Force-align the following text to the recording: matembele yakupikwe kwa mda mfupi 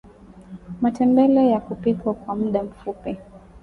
matembele 0.81 1.41
yakupikwe 1.53 2.13
kwa 2.13 2.35
mda 2.35 2.63
mfupi 2.63 3.17